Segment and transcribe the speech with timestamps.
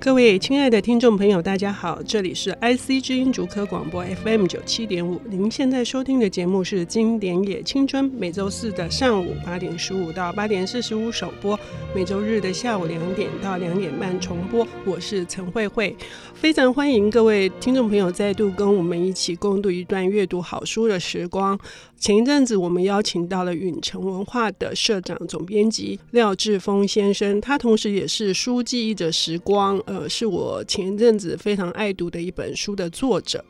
[0.00, 5.20] 各位亲爱的听众朋友，大家好，这里是 IC 之音竹科广播 FM 九七点五。
[5.28, 11.58] 您现在收听的节目是《经典也青春》，每周四的上午八点十五到八点四十五首播，
[11.96, 14.66] 每周日的下午两点到两点半重播。
[14.84, 15.94] 我是陈慧慧，
[16.32, 21.58] 非常欢迎各位听众朋友再度跟我们一起共度一段阅读好书的时光。
[21.98, 33.42] 前一阵子，我们邀请到了允城文化的社长、总编辑廖志峰先生，他同时也是书记忆者时光，呃，是我前一阵子非常爱读的一本书的作者。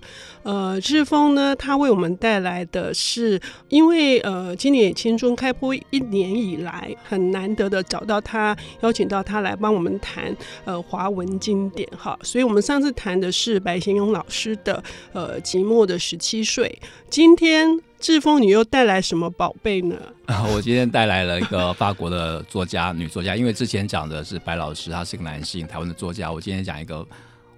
[0.45, 10.35] 呃，志峰呢，他为我们带来的是，因为呃，今年也青春开播一年以来，很难得的找到他，邀请到他来帮我们谈
[10.65, 14.81] 呃华文经典哈，所以我们上次谈的是白先勇老师的
[15.13, 16.79] 呃寂寞的十七岁，
[17.11, 17.88] 今天。
[17.99, 19.97] 志峰，你又带来什么宝贝呢？
[20.55, 23.35] 我今天带来了一个法国的作家，女作家。
[23.35, 26.31] 因为之前讲的是白老师，他是一个男性，台湾的作家。
[26.31, 27.05] 我今天讲一个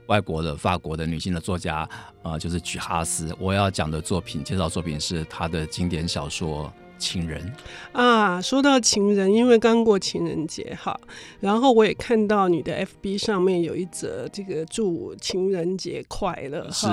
[0.06, 1.86] 外国的法国的女性的作家，
[2.22, 3.34] 呃，就是举哈斯。
[3.38, 7.52] 我要讲的作品，介绍作品是她的经典小说《情人》
[7.98, 8.40] 啊。
[8.40, 10.98] 说到情人，因为刚过情人节哈，
[11.38, 16.86] 然后我也看到你的 FB 上面有一则这个祝情人节快乐，是。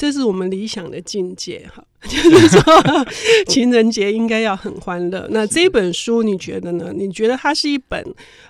[0.00, 2.62] 这是我们理想的境界哈， 就是说
[3.46, 5.28] 情人节应该要很欢乐。
[5.30, 6.90] 那这本书你觉得呢？
[6.96, 8.02] 你觉得它是一本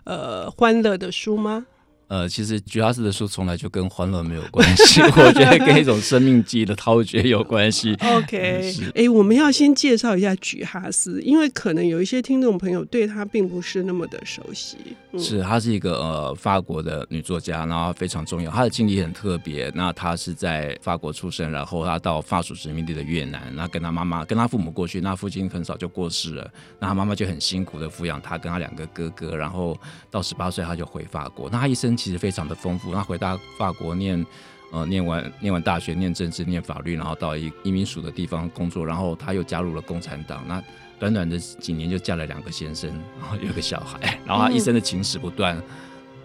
[0.04, 1.66] 呃欢乐的书吗？
[2.10, 7.94] 呃，其实举哈斯的书从来就跟欢乐没有关系，我觉得跟一种生命记忆的陶掘有关系。
[8.02, 14.76] OK，哎，我们要先介绍一下举哈斯，因为可能有一些听众朋友对他并不是那么的熟悉。
[15.12, 18.50] 嗯、是，她是一个呃法国的女作家，然后非常重要。
[18.50, 26.50] 她的经历很特别，那她是在法国出生，然后她到法属殖民地的越南，那跟她妈妈、跟她父母过去，那父亲很早就过世了，
[26.80, 29.78] 那她妈妈就很辛苦的抚养她跟她两个哥哥，然后
[30.10, 31.96] 到十八岁她就回法国，那她一生。
[32.00, 32.94] 其实非常的丰富。
[32.94, 34.26] 他回到法国念，
[34.72, 40.42] 呃，念完念完大学，念政治，念法律，然后到一移民署的地方工作，然后他又加入了共产党。
[40.48, 40.62] 那
[40.98, 45.62] 短短的几年就嫁了两个先生，然后有个小孩，然后他一生的情史不断。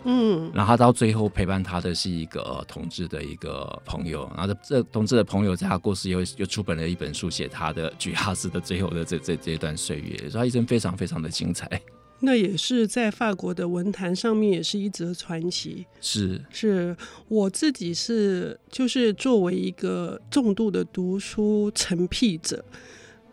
[0.08, 11.68] 嗯，然后他到最后陪伴他的是一个、呃、同志的一个朋友，然后这这同志的朋友在他过世以后又出版了一本书，写他的举哈斯的最后的这这这一段岁月，所以他一生非常非常的精彩。
[12.22, 15.86] 那也是在法国的文坛上面也是一则传奇。
[16.02, 16.96] 是，是
[17.28, 22.64] 我自己是就是作为一个重度的读书成癖者，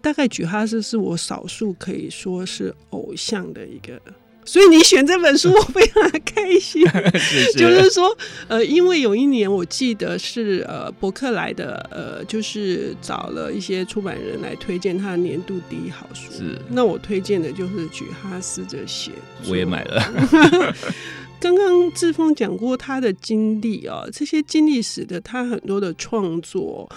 [0.01, 4.01] 大概举哈斯是我少数可以说是偶像的一个。
[4.45, 6.87] 所以你选这本书， 我非常的开心。
[7.19, 8.17] 是是就是说，
[8.49, 16.33] 呃，因为有一年我记得是呃伯克莱的呃，就是找了一些出版人来推荐他的年度第一好书。
[16.33, 19.13] 是，那我推荐的就是举哈斯这写。
[19.49, 20.03] 我也买了。
[21.41, 26.89] 刚刚志峰讲过他的经历啊，这些经历使得他很多的创作。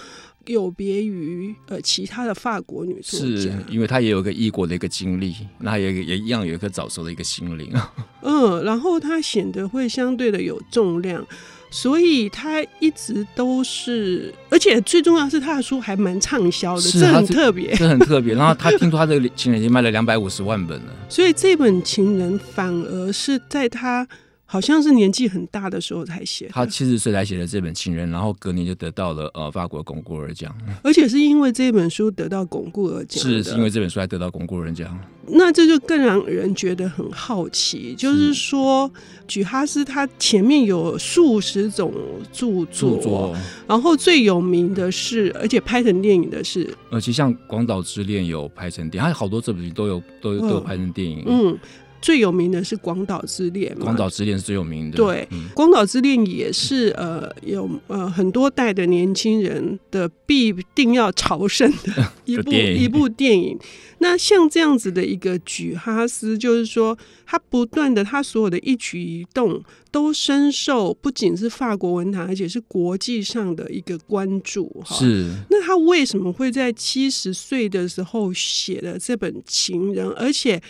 [0.46, 7.72] 有别于呃其他的法国女作家，是因为她也有一个异国的一个经历，那也也一样有一颗早熟的一个心灵。
[8.22, 11.24] 嗯，然后她显得会相对的有重量，
[11.70, 18.34] 所以她一直都是，而且最重要是她的书还蛮畅销的，是这很特别，这很特别。
[18.34, 24.06] 然后她 听说她这个《情人》已经卖了两百五十万本了，所以这本《情人》反而是在她。
[24.48, 34.98] 好像是年纪很大的时候才写，他七十岁才写的这本《情人》，然后隔年就得到了呃法国巩固尔奖，而且是因为这本书得到巩固尔奖，是是因为这本书才得到巩固尔奖。
[35.28, 38.88] 那这就更让人觉得很好奇，就是说，
[39.26, 41.92] 举哈斯他前面有数十种
[42.32, 43.36] 著作，作。
[43.66, 51.58] 然后最有名的是，而且拍成电影的是，呃，其实像《广岛之恋》有拍成电影，他好多这部剧都有都有都有拍成电影，嗯。
[52.06, 54.96] 嗯最有名的是《广岛之恋》嘛，《广岛之恋》是最有名的。
[54.96, 63.58] 对，嗯，《广岛之恋》也是呃有呃很多代的年轻人的必定要朝圣的 一部一部电影。
[63.98, 66.96] 那像这样子的一个举哈斯，就是说
[67.26, 69.60] 他不断的他所有的一举一动
[69.90, 74.68] 都深受不仅是法国文坛，而且是国际上的一个关注。
[74.84, 75.32] 哈，是。
[75.50, 80.62] 那他为什么会在七十岁的时候写了这本《情人》，而且？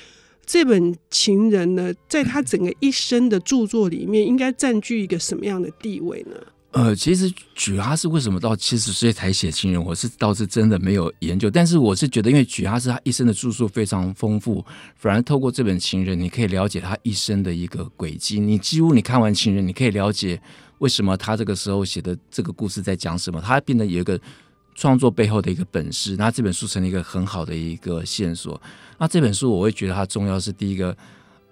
[0.47, 6.37] 这本《情人》呢，在他整个一生的著作里面，应该占据一个什么样的地位呢？
[6.71, 11.51] 呃，其实举哈是为什么到七十岁才写《情人》，我是倒是真的没有研究。
[11.51, 14.65] 但是我是觉得，因为举哈是他一生的著述非常丰富，
[14.95, 18.39] 反而透过这本《情人》，你可以了解他一生的一个轨迹。
[18.39, 20.41] 你几乎你看完《情人》，你可以了解
[20.79, 23.41] 为什么他这个时候写的这个故事在讲什么。
[23.41, 24.21] 他变得有一个。
[24.77, 28.61] 创作背后的一个本事，那这本书成了一个很好的一个线索。
[28.99, 30.97] 那这本书我会觉得它重要是第一个，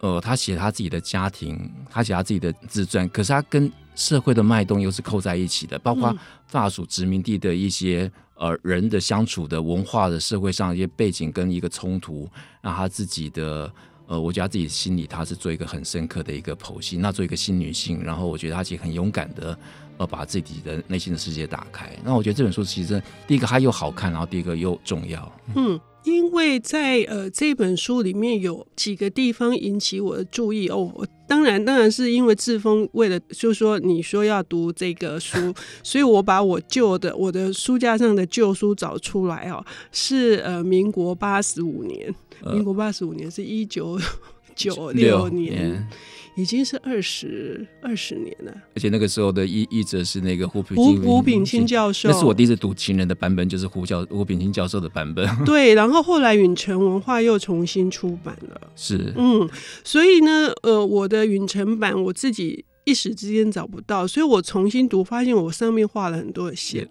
[0.00, 1.59] 呃，他写他自己的家庭，
[1.91, 6.15] 他写他自己的自传，可是他跟社会的脉动又是扣在一起的，包括
[6.47, 12.29] 法属殖民地的一些呃人的相处的文化的社会上一些背景跟一个冲突，
[12.61, 13.73] 那他自己的
[14.06, 19.59] 呃，我觉得他自己心里他是做一个很深刻的一个剖析，那做一个新女性，然后我觉得他其实很勇敢的
[19.96, 21.91] 呃把自己的内心的世界打开。
[22.05, 25.32] 那我觉得这本书其实第一个它又好看，然后第一个又重要。
[25.55, 25.81] 嗯。
[26.05, 42.14] 因为在呃这本书里面有几个地方引起我的注意哦，我当然当然是因为志峰为了就是说你说要读这个书，所以我把我旧的我的书架上的旧书找出来哦，是呃民国八十五年，
[42.52, 43.99] 民国八十五年是一九
[44.55, 45.87] 九六年。
[46.37, 55.25] 已经是二十二十年了，而且那个时候的译译者是那个胡品胡胡炳清教授，那是我第一次读《情人》的版本，就是胡教胡炳清教授的版本。
[55.45, 59.49] 对，然后后来允晨文化又重新出版了，是嗯，
[59.85, 66.85] 所以呢，呃，我的允晨版我自己一时之间找不到，所以我重新读，发现我上面画了很多的线，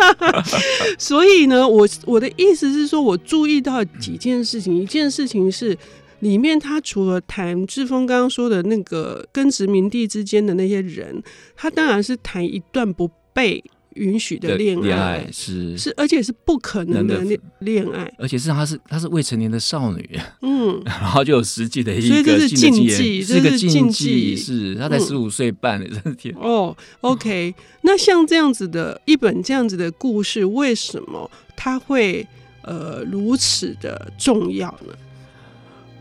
[1.00, 5.74] 所以呢，我我的意思是说，我注意到几件事情，一件事情是。
[6.20, 11.22] 里面他除了谈志峰刚刚说的那个跟殖民地之间的那些人，
[11.56, 13.62] 他当然是谈一段不被
[13.94, 27.52] 允许的恋爱，爱，是是，而且是不可能的恋恋爱，而且是他是他是未成年的少女， 嗯，然后就有实际的一个，所以这是禁忌，是个禁忌，是他才十五岁半的，真的天哦，OK，
[27.82, 32.24] 那像这样子的一本这样子的故事，为什么他会
[32.62, 34.94] 呃如此的重要呢？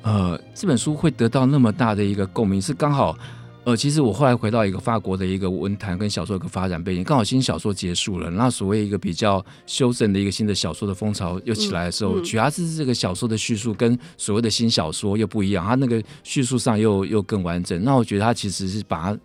[0.02, 3.18] 呃，这本书会得到那么大的一个共鸣，是刚好，
[3.66, 17.84] 呃，其实我后来回到一个法国的一个文坛跟小说的一个发展背景，刚好新小说结束了，那所谓一个比较修正的一个新的小说的风潮又起来的时候，主要是这个小说的叙述跟所谓的新小说又不一样，他那个叙述上又又更完整。
[17.84, 19.20] 那我觉得他其实是把它，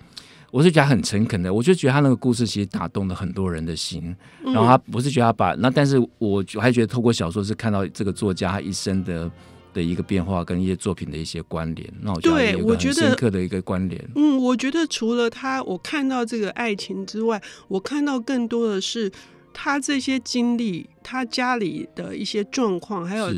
[0.51, 4.15] 我是觉得很诚恳的，我就觉得他那个故事其实打动了很多人的心。
[4.45, 9.31] 然后他不是觉得他把那，但是我还觉得透过小说是看到这个作家他一生的。
[9.75, 14.03] 的一个变化跟一些作品的一些关联，那我觉得有个很深刻的一个关联。
[14.15, 19.11] 嗯，我觉得除了他，我看到这个爱情之外，我看到更多的是
[19.53, 23.31] 他这些经历，他家里的一些状况，还有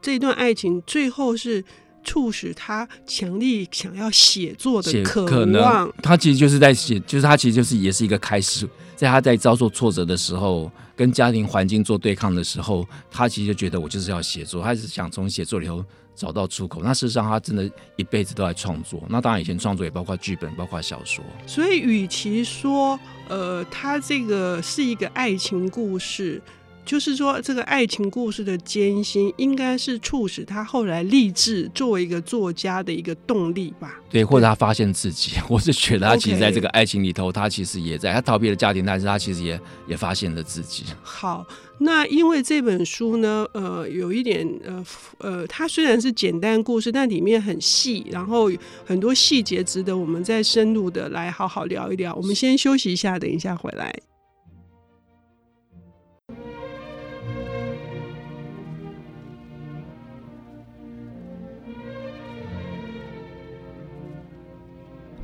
[0.00, 1.62] 这段爱情，最后是
[2.04, 5.26] 促使他强力想要写作的渴
[5.60, 5.92] 望。
[6.02, 8.68] 他其实就是在写，就是他其实就是也是一个开始。
[8.96, 15.84] 在他在遭受挫折的时候，跟家庭环境做对抗的时候，他其实就觉得我就是要写作，他是想从写作里头
[16.14, 16.82] 找到出口。
[16.82, 19.02] 那事实上，他真的一辈子都在创作。
[19.08, 21.24] 那当然，以前创作也包括剧本，包括小说。
[21.46, 22.98] 所以，与其说，
[23.28, 26.40] 呃，他这个是一个爱情故事。
[26.84, 34.00] 就是说，这个爱情故事的艰辛，应该是促使他后来立志作为一个作家的一个动力吧？
[34.10, 40.84] 对，或者他发现自己， 我是觉得他其实在这个爱情里头，他其实也在，他逃避了家庭，但是他其实也也发现了自己。
[41.02, 41.46] 好，
[41.78, 44.84] 那因为这本书呢，呃，有一点，呃，
[45.18, 48.50] 呃，它虽然是简单故事，但里面很细，然后
[48.84, 52.14] 很多细节值得我们再深入的来好好聊一聊。
[52.14, 54.11] 我们先休息一下，等一下回来。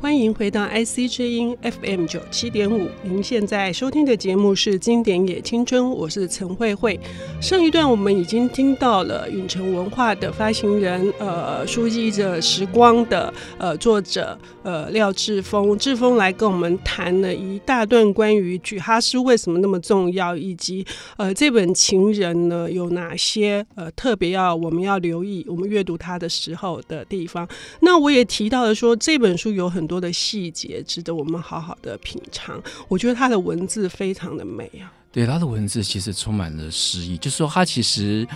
[0.01, 6.99] 欢迎回到 IC 之音 FM 九七点五，您现在收听的节目是《经典也青春》，我是陈慧慧。
[7.41, 20.87] 上一段我们已经听到了允城文化的发行人，呃，书记着时光的呃作者，呃廖志峰，志峰来跟我们谈了一大段关于举哈斯为什么那么重要，以及
[21.17, 27.47] 呃这本《情人》呢有哪些呃特别要我们要留意，我们阅读它的时候的地方。
[27.81, 32.63] 那我也提到了说这本书有很多的细节值得我们好好的品尝。
[32.87, 34.93] 我觉得他的文字非常的美啊。
[35.11, 38.29] 对，他的文字其实充满了诗意，就是说他其实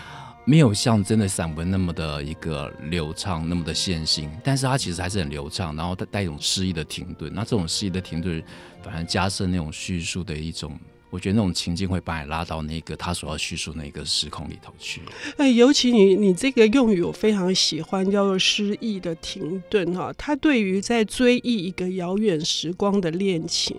[0.46, 7.30] 没有像真的散文那么的一个流畅，那么的线性，但是他其实还是很流畅，然后他带一种诗意的停顿。
[7.34, 8.42] 那这种诗意的停顿，
[8.82, 10.76] 反而加深那种叙述的一种。
[11.12, 15.02] 我觉得那种情境会把你拉到那个他所要叙述那个时空里头去。
[15.36, 20.10] 哎，尤其你你这个用语我非常喜欢，叫做失意的停顿哈。
[20.16, 23.76] 他对于在追忆一个遥远时光的恋情，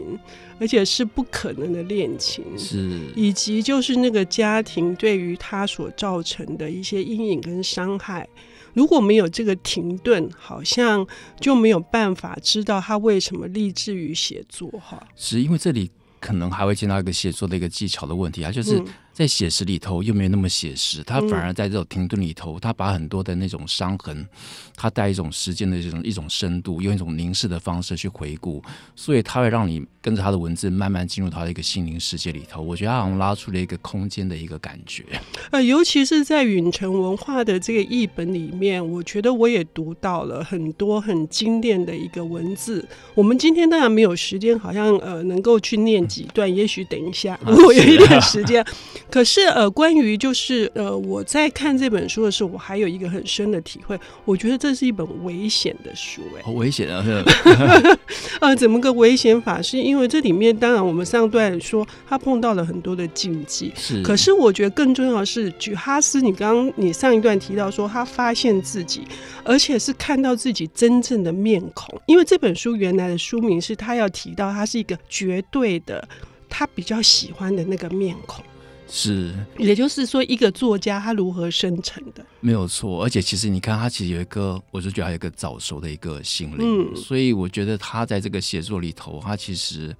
[0.59, 8.29] 而且是不可能的恋情，是以及就是那个家庭对于他所造成的一些阴影跟伤害，
[8.73, 11.03] 如果没有这个停顿，好像
[11.39, 15.07] 就没有办法知道他为什么立志于写作哈。
[15.15, 15.89] 是因为这里。
[16.23, 18.81] 可能还会见到一个写作的一个技巧的问题啊，就是
[19.13, 24.27] 在写实里头又没有那么写实，他反而在这种停顿里头，他把很多的那种伤痕，
[24.75, 28.61] 他带一种时间的这种一种深度，用一种凝视的方式去回顾，
[28.95, 32.59] 所以他会让你跟着他的文字慢慢进入他的一个心灵世界里头。
[32.59, 35.05] 我觉得他好像拉出了一个空间的一个感觉。
[35.51, 42.83] 呃，尤其是在允城文化的这个译本里面，我觉得我也读到了很多很精炼的一个文字。
[43.13, 48.65] 我们今天当然没有时间，好像呃能够去念几段，也许等一下 如果有一点时间。
[49.09, 53.99] 可是呃，关于就是呃，我在看这本书的时候，我还有一个很深的体会。
[54.25, 57.03] 我觉得这是一本危险的书，哎，好危险啊！
[58.41, 59.61] 呃，怎么个危险法？
[59.61, 64.01] 是因为这里面当然我们上段说他碰到了很多的禁忌，是。
[64.01, 69.01] 可是我觉得更重要的是，举哈斯，你刚刚你上一段提到说他发现自己，
[69.43, 72.01] 而且是看到自己真正的面孔。
[72.07, 76.07] 因为这本书原来的书名是他要提到他是一个绝对的，
[76.49, 78.43] 他比较喜欢的那个面孔。
[78.87, 82.23] 是，也就是说，一个作家他如何生成的？
[82.41, 89.95] 没有错，而且其实你看，他其实有一个，我就觉得还有一个早熟的一个心灵，嗯，所以我觉得他在这个写作里头，他其实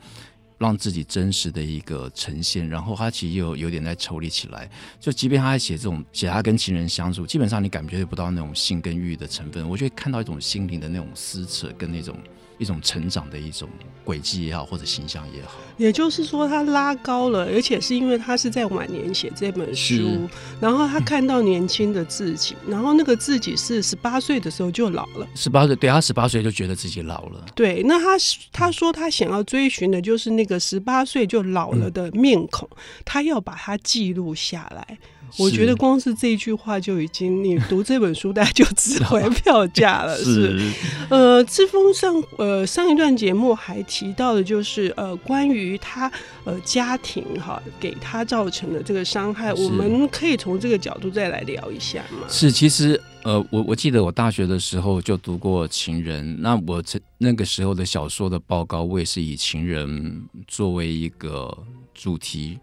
[0.60, 4.70] 让自己真实的一个呈现，然后他其实又有点在抽离起来。
[5.00, 12.16] 就即便他在写这种写他跟情人相处，基本上你感觉不到那种性跟欲的成分，我觉得看到一种心灵的那种撕扯跟那种。
[12.64, 13.70] 一种成长的一种
[14.04, 20.28] 轨迹也好，或者形象也好，也就是说，他拉高了，而且是因为他是在晚年写这本书，
[20.62, 28.18] 然后他看到年轻的自己，然后那个自己是十八岁的时候就老了，十八岁，对，他十八岁就觉得自己老了，对，那他
[28.52, 34.98] 他说他想要追寻的就是那个十八岁就老了的面孔，嗯，他要把它记录下来。
[35.38, 40.16] 我觉得光是这一句话就已经，你读这本书大家就值回 票价了。
[40.18, 40.74] 是，是，
[41.10, 46.12] 呃，志峰上呃上一段节目还提到的，就是呃关于他
[46.44, 52.28] 呃家庭哈给他造成的这个伤害，我们可以从这个角度再来聊一下吗？
[52.30, 59.88] 是，其实呃我我记得我大学的时候就读过《情人》，那我这那个时候的小说的报告，我也是以《情人》
[60.48, 61.58] 作为一个
[61.94, 62.60] 主题。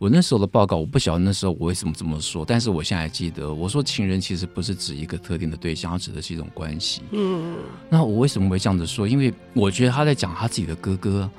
[0.00, 7.02] 我那时候的报告，我不晓得那时候我为什么这么说，但是我现在还记得，我说情人其实不是指一个特定的对象，它指的是一种关系。
[7.10, 7.58] 嗯，
[7.90, 9.06] 那我为什么会这样子说？
[9.06, 11.30] 因为我觉得他在讲他自己的哥哥，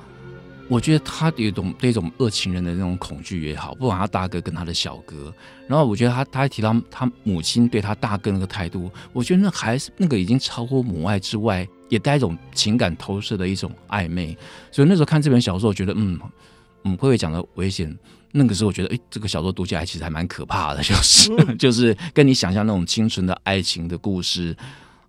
[0.67, 5.33] 我觉得他有一种对一种恶情人的那种恐惧也好，不管他大哥跟他的小哥，
[5.67, 14.37] 然后我觉得他他还提到他母亲对他大哥那个态度，我觉得那还是那个已经超过母爱之外，也带一种情感投射的一种暧昧。
[14.71, 16.19] 所以那时候看这本小说，我觉得嗯
[16.83, 17.97] 嗯，会不会讲的危险？
[18.33, 24.55] 那个时候我觉得，哎，这个小说读起来其实还蛮可怕的，就是、嗯、 就是跟你想象那种清纯的爱情的故事，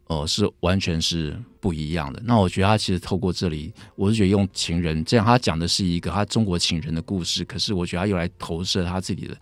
[0.09, 2.21] 呃，是完全是不一样的。
[2.25, 9.37] 那我觉得他其实透过这里，我是觉得用情人这样，他讲的是一个他中国情人的故事，可是我觉得他又来投射他自己的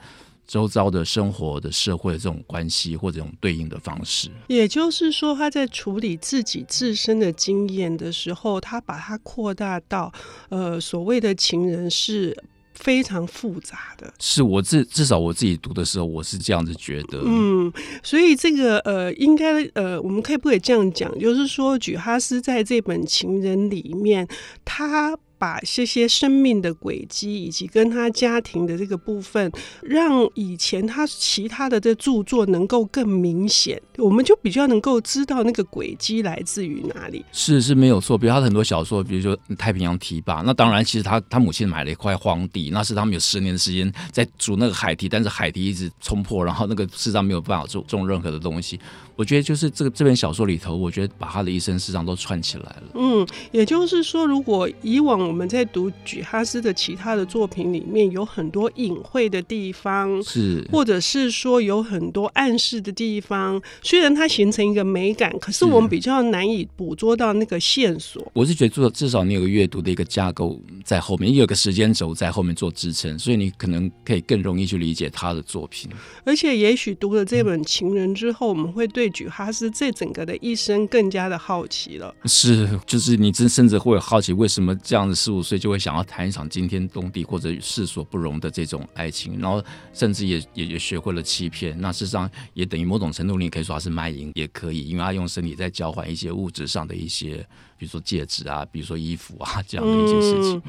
[0.46, 4.28] 周遭的生活的社会的这种关系或者这种对应的方式。
[4.48, 10.12] 也就是说，他在处理自己自身的经验的时候，他把它扩大到，
[10.50, 12.36] 呃，所谓的情人是。
[12.80, 17.20] 非常复杂的，是我至至少我自己读的时候，我是这样子觉得。
[17.24, 17.72] 嗯，
[18.02, 21.16] 所以这个呃，应该呃，我们可以不可以这样讲？
[21.18, 24.26] 就是说，举哈斯在这本《情人》里面，
[24.64, 25.16] 他。
[25.40, 37.24] 把这些生命的轨迹以及跟他家庭的这个部分，让以前他其他的这著作能够更明显，我们就比较能够知道那个轨迹来自于哪里。
[37.32, 48.78] 是是没有错，比如他的很多小说，比如说《太平洋堤坝》，那当然其实他他母亲买了一块荒地，那是他们有十年的时间在筑那个海堤，但是海堤一直冲破，然后那个世上没有办法种种任何的东西。
[49.16, 52.82] 我觉得就是这个这本小说里头，我觉得把他的一生事实上都串起来了。
[52.94, 68.30] 嗯，也就是说，如果以往我们在读举哈斯的其他的作品里面有很多隐晦的地方，是，或者是说有很多暗示的地方，虽然它形成一个美感，可是我们比较难以捕捉到那个线索。
[68.32, 75.90] 我是觉得，至至少你有个阅读的一个架构在后面，你有个时间轴在后面做支撑，所以你可能可以更容易去理解他的作品。
[76.24, 82.14] 而且，也许读了这本《情人》之后，嗯、我们会对对举哈斯这整个的一生更加的好奇了。
[82.26, 89.64] 是，就是你真甚至会好奇，为什么这样子十五岁就会想要谈一场惊天动地或者世所不容的这种爱情，然后
[89.94, 91.74] 甚至也也也学会了欺骗。
[91.80, 97.46] 那事实上也等于某种程度，你可以说他是卖淫，也可以，因为他用身体在交换一些物质上的一些
[97.80, 100.62] 比如说戒指啊， 比如说衣服啊这样的一些事情。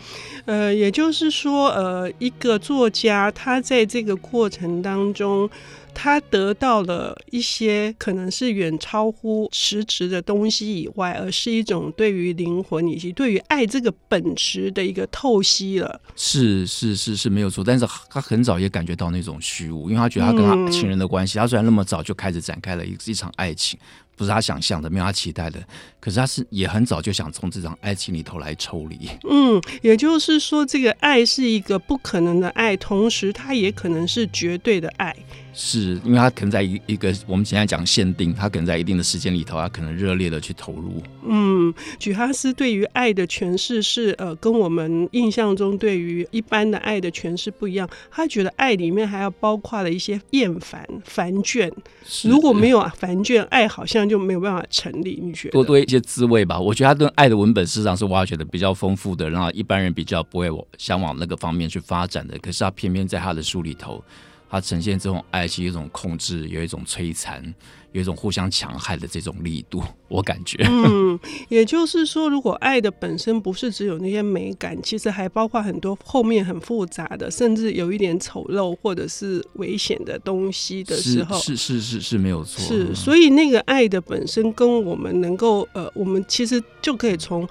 [0.45, 5.49] 嗯、呃，也就是说，呃，一个作家他在这个过程当中。
[5.93, 15.99] 他得到了一些可能是远超乎实质的东西以外，而是一种对于灵魂以及对于爱这个本质的一个透析了。
[16.15, 23.77] 是是是是没有错，但是他很早也感觉到那种虚无，因为他觉得他跟他情人的关系，他虽然那么早就开始展开了一一场爱情。
[24.21, 25.59] 不是他想象的，没有他期待的，
[25.99, 29.09] 可是他是也很早就想从这场爱情里头来抽离。
[29.27, 35.15] 嗯，也就是说，这个爱是一个不可能的爱，同时它也可能是绝对的爱。
[35.53, 41.03] 是因为他可能在一一个我们现在讲限定，他可能在一定的时间里头，他可能热烈的去投入。
[41.27, 47.89] 嗯，举哈斯对于爱的诠释是呃，跟我们印象中对于一般的爱的诠释不一样。
[48.09, 51.69] 他觉得爱里面还要包括了一些厌烦、烦倦。
[52.23, 54.10] 如果没有烦倦，爱好像。
[54.11, 56.59] 就没有办法成立，你觉得多多一些滋味吧？
[56.59, 62.37] 我觉得他对爱的文本市场是挖掘的比较丰富的，然后一般人比较不会想往那个方面去发展的。
[62.39, 64.03] 可是他偏偏在他的书里头，
[64.51, 67.41] 他呈现这种爱情，一种控制，有一种摧残。
[67.93, 70.57] 有一种互相强害的这种力度，我感觉。
[70.63, 82.63] 嗯，也就是说，如果爱的本身不是只有那些美感，其实还包括很多后面很复杂的，甚至有一点丑陋或者是危险的东西的时候，是是是是是没有错。
[82.63, 87.45] 是，所以那个爱的本身跟我们能够呃，我们其实就可以从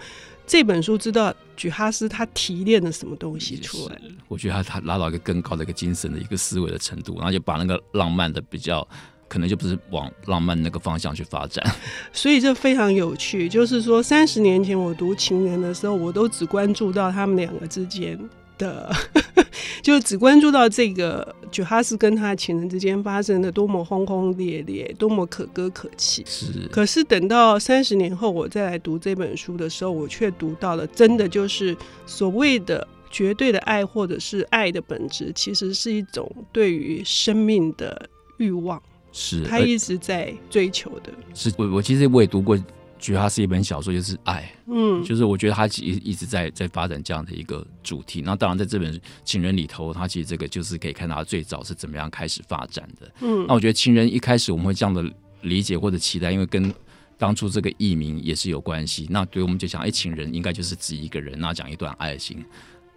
[0.50, 3.97] 这本书知道举哈斯他提炼了什么东西出来。
[4.26, 8.87] 我觉得他他拉到一个更高的一个精神的一个思维的程度，然后就把那个浪漫的比较。
[9.28, 11.64] 可能就不是往浪漫那个方向去发展，
[12.12, 13.49] 所以这非常有趣。
[13.49, 18.19] 就是说，三十年前我读《情人》的时候，我都只关注到他们两个之间
[18.59, 18.92] 的，
[19.82, 26.22] 就只关注到这个九哈斯跟他情人之间发生的多么轰轰烈烈，多么可歌可泣。
[26.26, 26.68] 是。
[26.70, 38.08] 可是等到三十年后我再来读这本书的时候，我却读到了真的就是所谓的绝对的爱，或者是爱的本质，其实是一种对于生命的
[38.38, 38.80] 欲望。
[39.12, 41.12] 是他一直在追求的。
[41.34, 42.56] 是我我其实我也读过
[43.00, 48.21] 举哈斯一本小说，就是爱，嗯，就是我觉得他一一直在在发展这样的一个主题。
[48.21, 53.11] 那当然在这本情人里头，它其实这个就是可以看到它最早是怎么样开始发展的。
[53.23, 55.02] 嗯，那我觉得情人一开始我们会这样的
[55.40, 56.73] 理解或者期待，因为跟
[57.16, 59.06] 当初这个译名也是有关系。
[59.10, 62.45] 那对我们就想，哎，情人应该就是指一个人，那讲一段爱情。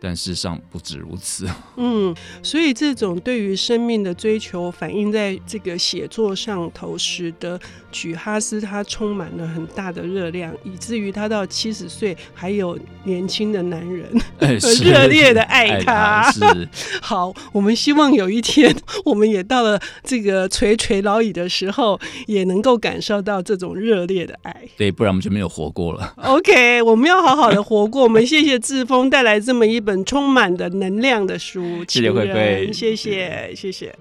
[0.06, 1.48] 但事实上不止如此。
[1.78, 2.14] 嗯，
[2.44, 7.58] 所以这种对于生命的追求，反映在这个写作上头，使得
[7.90, 14.06] 举哈斯他充满了很大的热量，以至于他到七十岁还有年轻的男人
[14.84, 16.30] 热烈的爱他。
[16.34, 16.42] 是
[17.02, 24.54] 好，我们希望有一天，我们也到了这个垂垂老矣的时候，也能够感受到这种热烈的爱。
[24.76, 26.14] 对，不然我们就没有活过了。
[26.18, 28.04] OK，我们要好好的活过。
[28.04, 30.04] 我们谢谢志峰带来这么一本。
[30.06, 33.96] 充满的能量的书，谢谢慧慧，谢谢谢谢。